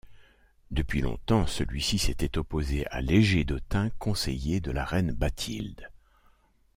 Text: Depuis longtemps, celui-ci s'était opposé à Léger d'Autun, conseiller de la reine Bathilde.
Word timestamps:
Depuis 0.71 1.01
longtemps, 1.01 1.45
celui-ci 1.45 1.99
s'était 1.99 2.39
opposé 2.39 2.87
à 2.87 3.01
Léger 3.01 3.43
d'Autun, 3.43 3.91
conseiller 3.99 4.59
de 4.59 4.71
la 4.71 4.83
reine 4.83 5.11
Bathilde. 5.11 5.91